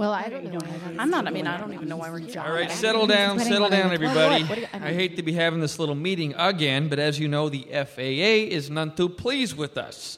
[0.00, 0.58] Well, I don't know.
[0.98, 1.26] I'm not.
[1.26, 2.22] I mean, I don't even know why we're.
[2.40, 4.44] All right, settle down, settle down, everybody.
[4.72, 8.48] I hate to be having this little meeting again, but as you know, the FAA
[8.48, 10.16] is none too pleased with us.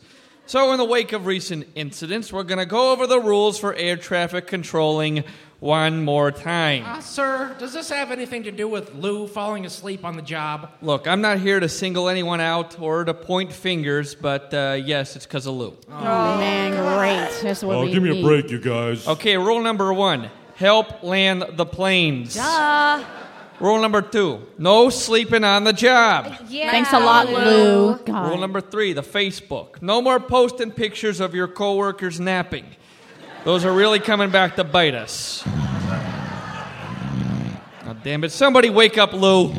[0.53, 3.75] So, in the wake of recent incidents, we're going to go over the rules for
[3.75, 5.25] air traffic controlling
[5.61, 6.85] one more time.
[6.85, 10.71] Uh, sir, does this have anything to do with Lou falling asleep on the job?
[10.83, 15.17] Look, I'm not here to single anyone out or to point fingers, but uh, yes,
[15.17, 15.75] it's because of Lou.
[15.89, 17.41] Oh, man, great.
[17.43, 18.23] That's what Oh, we give me need.
[18.23, 19.09] a break, you guys.
[19.09, 22.35] Okay, rule number one help land the planes.
[22.35, 23.03] Duh.
[23.63, 26.37] Rule number two no sleeping on the job.
[26.49, 27.97] Thanks a lot, Lou.
[27.99, 28.31] God.
[28.31, 29.81] Rule number three, the Facebook.
[29.81, 32.67] No more posting pictures of your coworkers napping.
[33.45, 35.45] Those are really coming back to bite us.
[37.87, 38.33] Oh, damn it.
[38.33, 39.53] Somebody wake up Lou.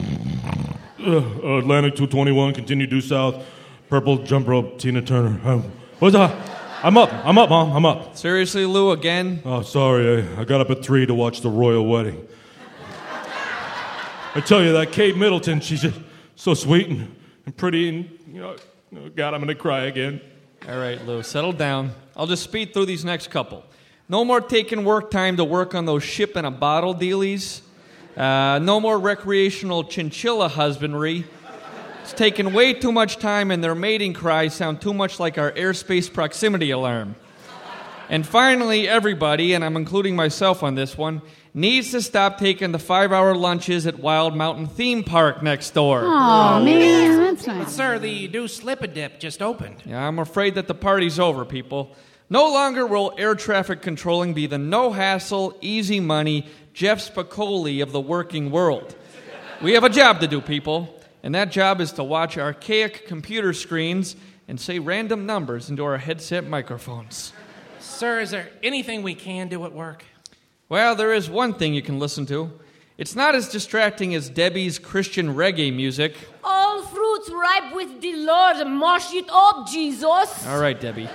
[0.99, 3.45] Uh, Atlantic 221, continue due south.
[3.89, 5.39] Purple jump rope, Tina Turner.
[5.47, 6.35] Um, what's that?
[6.83, 7.09] I'm up.
[7.25, 7.71] I'm up, Mom.
[7.71, 8.17] I'm up.
[8.17, 9.41] Seriously, Lou, again?
[9.45, 10.23] Oh, sorry.
[10.23, 12.27] I, I got up at 3 to watch the royal wedding.
[14.35, 15.85] I tell you, that Kate Middleton, she's
[16.35, 18.55] so sweet and, and pretty, and, you know,
[19.15, 20.21] God, I'm to cry again.
[20.67, 21.91] All right, Lou, settle down.
[22.15, 23.63] I'll just speed through these next couple.
[24.09, 27.61] No more taking work time to work on those ship in a bottle dealies.
[28.17, 31.25] Uh, no more recreational chinchilla husbandry.
[32.01, 35.51] It's taking way too much time, and their mating cries sound too much like our
[35.51, 37.15] airspace proximity alarm.
[38.09, 41.21] And finally, everybody, and I'm including myself on this one,
[41.53, 46.01] needs to stop taking the five hour lunches at Wild Mountain Theme Park next door.
[46.03, 47.73] Oh, man, that's nice.
[47.73, 49.83] Sir, the new Slip a Dip just opened.
[49.85, 51.95] Yeah, I'm afraid that the party's over, people.
[52.29, 57.91] No longer will air traffic controlling be the no hassle, easy money Jeff Spicoli of
[57.91, 58.95] the working world.
[59.61, 63.53] We have a job to do, people, and that job is to watch archaic computer
[63.53, 64.15] screens
[64.47, 67.31] and say random numbers into our headset microphones.
[67.83, 70.05] Sir, is there anything we can do at work?
[70.69, 72.49] Well, there is one thing you can listen to.
[72.97, 76.15] It's not as distracting as Debbie's Christian reggae music.
[76.45, 78.65] All fruits ripe with the Lord.
[78.67, 80.47] Mash it up, Jesus.
[80.47, 81.09] All right, Debbie.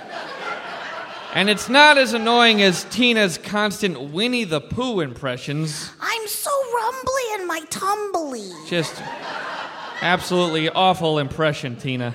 [1.33, 5.91] And it's not as annoying as Tina's constant Winnie the Pooh impressions.
[5.99, 8.51] I'm so rumbly and my tumbly.
[8.67, 9.01] Just
[10.01, 12.13] absolutely awful impression, Tina.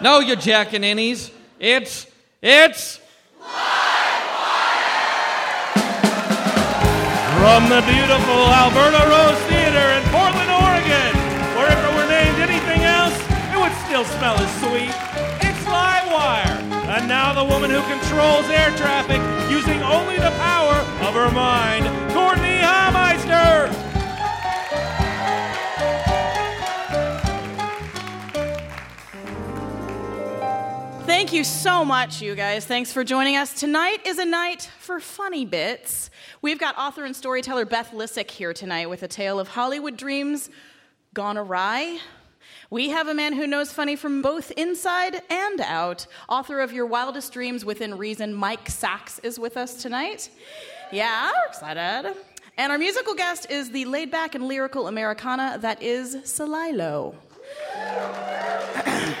[0.00, 1.32] No, you jackaninnies.
[1.58, 2.06] It's,
[2.40, 3.00] it's.
[7.42, 11.12] From the beautiful Alberta Rose Theater in Portland, Oregon,
[11.58, 13.18] where if it were named anything else,
[13.50, 14.94] it would still smell as sweet.
[15.42, 16.62] It's Livewire.
[16.94, 19.18] And now the woman who controls air traffic
[19.50, 23.91] using only the power of her mind, Courtenay Hameister.
[31.04, 32.64] Thank you so much, you guys.
[32.64, 33.58] Thanks for joining us.
[33.58, 36.10] Tonight is a night for funny bits.
[36.42, 40.48] We've got author and storyteller Beth Lisick here tonight with a tale of Hollywood dreams
[41.12, 41.98] gone awry.
[42.70, 46.06] We have a man who knows funny from both inside and out.
[46.28, 50.30] Author of Your Wildest Dreams Within Reason, Mike Sacks, is with us tonight.
[50.92, 52.14] Yeah, we're excited.
[52.56, 57.16] And our musical guest is the laid back and lyrical Americana that is Salilo.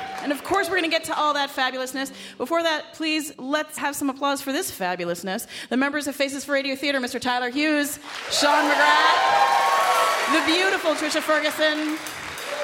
[0.22, 2.12] And of course, we're going to get to all that fabulousness.
[2.38, 5.46] Before that, please let's have some applause for this fabulousness.
[5.68, 7.20] The members of Faces for Radio Theater, Mr.
[7.20, 7.98] Tyler Hughes,
[8.30, 11.98] Sean McGrath, the beautiful Trisha Ferguson,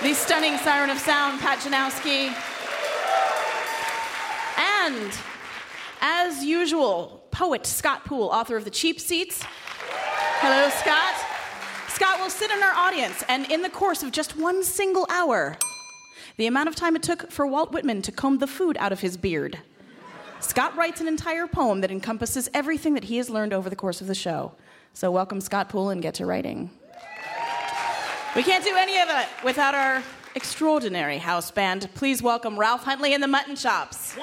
[0.02, 2.32] the stunning siren of sound, Pat Janowski,
[4.88, 5.12] And
[6.00, 9.43] as usual, poet Scott Poole, author of The Cheap Seats.
[9.44, 11.14] Hello, Scott.
[11.88, 15.56] Scott will sit in our audience, and in the course of just one single hour,
[16.38, 19.00] the amount of time it took for Walt Whitman to comb the food out of
[19.00, 19.58] his beard,
[20.40, 24.00] Scott writes an entire poem that encompasses everything that he has learned over the course
[24.00, 24.52] of the show.
[24.94, 26.70] So, welcome, Scott Poole, and get to writing.
[28.37, 30.02] We can't do any of it without our
[30.37, 31.88] extraordinary house band.
[31.94, 34.17] Please welcome Ralph Huntley and the Mutton Chops.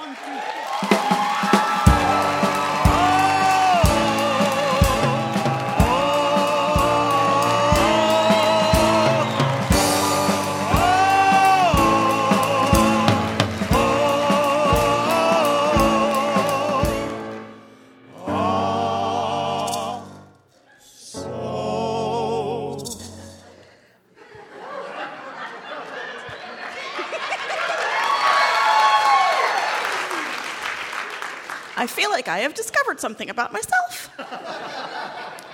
[31.86, 34.10] I feel like I have discovered something about myself.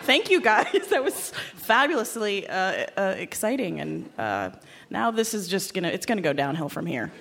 [0.04, 0.88] Thank you, guys.
[0.89, 4.51] That was fabulously uh, uh, exciting, and uh,
[4.89, 7.12] now this is just gonna it's gonna go downhill from here.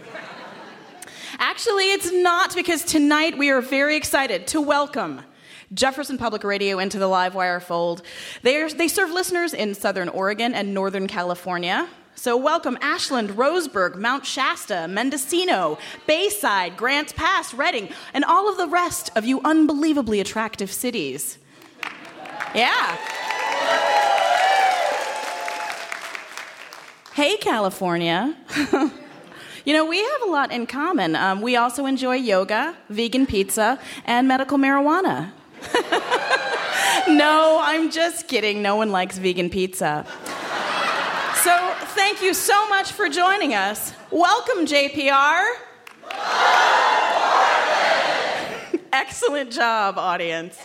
[1.40, 5.22] Actually, it's not because tonight we are very excited to welcome
[5.74, 8.02] Jefferson Public Radio into the Livewire fold.
[8.42, 11.88] They, are, they serve listeners in Southern Oregon and Northern California.
[12.16, 18.66] So, welcome Ashland, Roseburg, Mount Shasta, Mendocino, Bayside, Grants Pass, Redding, and all of the
[18.66, 21.38] rest of you unbelievably attractive cities.
[22.54, 22.96] Yeah.
[27.14, 28.36] Hey, California.
[29.64, 31.16] you know, we have a lot in common.
[31.16, 35.32] Um, we also enjoy yoga, vegan pizza, and medical marijuana.
[37.08, 38.62] no, I'm just kidding.
[38.62, 40.06] No one likes vegan pizza.
[42.10, 43.92] Thank you so much for joining us.
[44.10, 45.46] Welcome, JPR.
[48.92, 50.58] Excellent job, audience.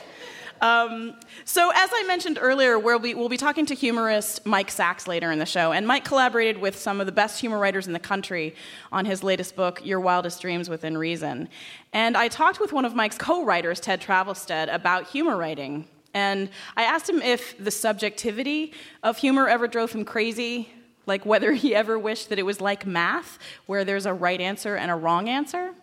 [0.59, 1.13] Um,
[1.43, 5.31] so, as I mentioned earlier, we'll be, we'll be talking to humorist Mike Sacks later
[5.31, 5.71] in the show.
[5.71, 8.55] And Mike collaborated with some of the best humor writers in the country
[8.91, 11.47] on his latest book, Your Wildest Dreams Within Reason.
[11.93, 15.87] And I talked with one of Mike's co writers, Ted Travelstead, about humor writing.
[16.11, 20.71] And I asked him if the subjectivity of humor ever drove him crazy,
[21.05, 24.75] like whether he ever wished that it was like math, where there's a right answer
[24.75, 25.73] and a wrong answer.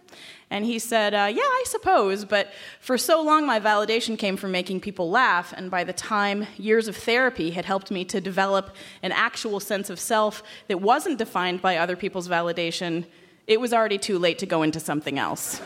[0.50, 4.50] And he said, uh, Yeah, I suppose, but for so long my validation came from
[4.50, 8.76] making people laugh, and by the time years of therapy had helped me to develop
[9.02, 13.06] an actual sense of self that wasn't defined by other people's validation,
[13.46, 15.60] it was already too late to go into something else.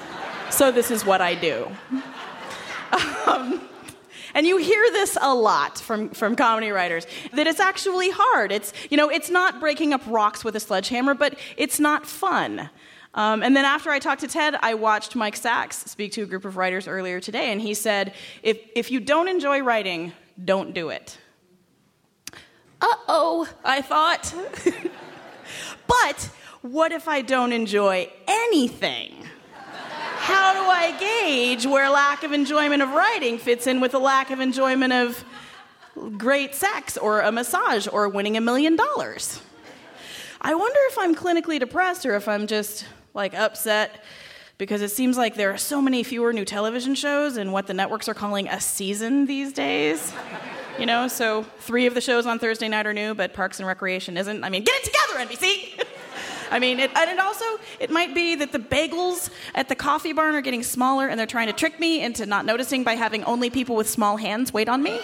[0.51, 1.69] so this is what I do.
[4.37, 8.53] And you hear this a lot from, from comedy writers that it's actually hard.
[8.53, 12.69] It's, you know, it's not breaking up rocks with a sledgehammer, but it's not fun.
[13.15, 16.27] Um, and then after I talked to Ted, I watched Mike Sacks speak to a
[16.27, 18.13] group of writers earlier today, and he said,
[18.43, 20.13] if, if you don't enjoy writing,
[20.45, 21.17] don't do it.
[22.83, 24.35] Uh oh, I thought.
[25.87, 26.31] but
[26.61, 29.16] what if I don't enjoy anything?
[30.27, 34.33] How do I gauge where lack of enjoyment of writing fits in with a lack
[34.33, 35.25] of enjoyment of
[36.19, 39.41] great sex or a massage or winning a million dollars?
[40.41, 44.03] I wonder if I'm clinically depressed or if I'm just like upset
[44.59, 47.75] because it seems like there are so many fewer new television shows and what the
[47.75, 50.13] networks are calling a season these days.
[50.77, 53.67] You know, so three of the shows on Thursday night are new, but Parks and
[53.69, 54.43] Recreation isn't.
[54.43, 55.85] I mean, get it together, NBC!
[56.51, 57.45] I mean, it, and it also,
[57.81, 61.27] it might be that the bagels at the coffee barn are getting smaller and they're
[61.27, 64.69] trying to trick me into not noticing by having only people with small hands wait
[64.69, 64.99] on me.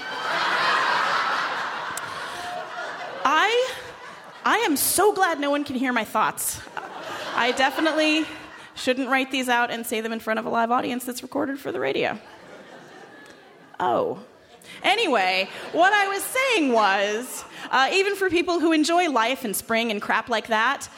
[3.24, 3.70] I,
[4.44, 6.60] I am so glad no one can hear my thoughts.
[7.34, 8.26] I definitely
[8.74, 11.58] shouldn't write these out and say them in front of a live audience that's recorded
[11.58, 12.18] for the radio.
[13.78, 14.22] Oh.
[14.82, 19.90] Anyway, what I was saying was uh, even for people who enjoy life and spring
[19.90, 20.88] and crap like that,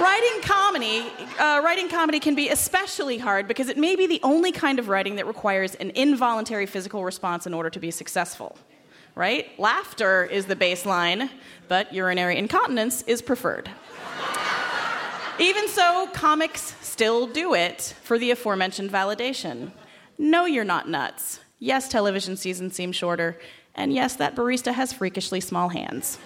[0.00, 4.52] writing comedy, uh, writing comedy can be especially hard because it may be the only
[4.52, 8.56] kind of writing that requires an involuntary physical response in order to be successful.
[9.14, 9.58] Right?
[9.58, 11.28] Laughter is the baseline,
[11.66, 13.68] but urinary incontinence is preferred.
[15.40, 19.72] Even so, comics still do it for the aforementioned validation.
[20.18, 21.40] No, you're not nuts.
[21.60, 23.38] Yes, television seasons seem shorter.
[23.74, 26.18] And yes, that barista has freakishly small hands.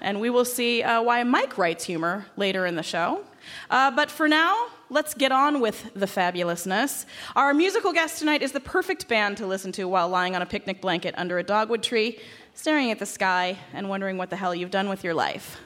[0.00, 3.24] And we will see uh, why Mike writes humor later in the show.
[3.70, 7.06] Uh, but for now, let's get on with the fabulousness.
[7.36, 10.46] Our musical guest tonight is the perfect band to listen to while lying on a
[10.46, 12.18] picnic blanket under a dogwood tree,
[12.54, 15.60] staring at the sky and wondering what the hell you've done with your life.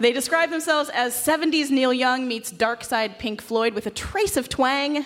[0.00, 4.36] They describe themselves as 70s Neil Young meets Dark Side Pink Floyd with a trace
[4.36, 5.04] of twang.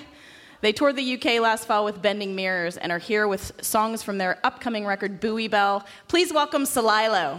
[0.61, 4.19] They toured the UK last fall with Bending Mirrors and are here with songs from
[4.19, 5.85] their upcoming record, Bowie Bell.
[6.09, 7.39] Please welcome Salilo.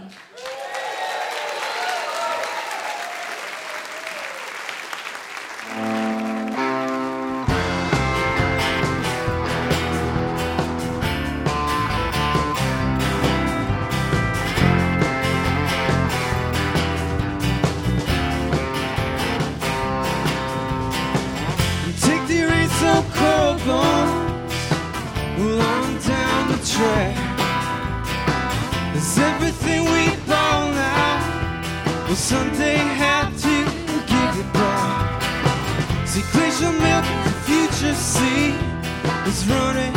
[39.50, 39.94] Running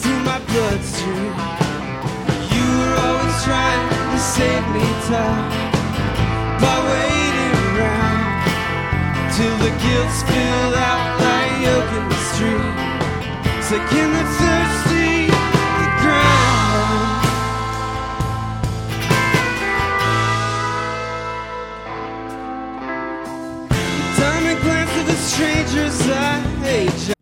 [0.00, 1.32] through my bloodstream.
[2.54, 5.48] You were always trying to save me time
[6.62, 8.22] by waiting around
[9.36, 12.72] till the guilt spilled out like yolk in the street.
[13.72, 15.12] Like in the thirsty
[16.02, 17.08] ground.
[24.18, 27.21] Diamond glance of a stranger's eye.